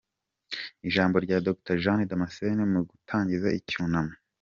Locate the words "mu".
2.73-2.79